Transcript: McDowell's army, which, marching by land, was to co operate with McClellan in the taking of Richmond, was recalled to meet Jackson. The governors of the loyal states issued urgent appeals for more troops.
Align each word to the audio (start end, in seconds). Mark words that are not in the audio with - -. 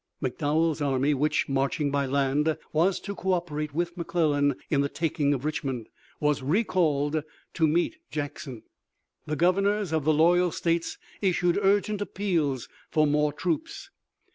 McDowell's 0.19 0.81
army, 0.81 1.13
which, 1.13 1.47
marching 1.47 1.91
by 1.91 2.07
land, 2.07 2.57
was 2.73 2.99
to 3.01 3.13
co 3.13 3.33
operate 3.33 3.71
with 3.71 3.95
McClellan 3.95 4.55
in 4.71 4.81
the 4.81 4.89
taking 4.89 5.31
of 5.31 5.45
Richmond, 5.45 5.89
was 6.19 6.41
recalled 6.41 7.23
to 7.53 7.67
meet 7.67 7.97
Jackson. 8.09 8.63
The 9.27 9.35
governors 9.35 9.93
of 9.93 10.03
the 10.03 10.11
loyal 10.13 10.49
states 10.51 10.97
issued 11.21 11.59
urgent 11.61 12.01
appeals 12.01 12.67
for 12.89 13.05
more 13.05 13.31
troops. 13.31 13.91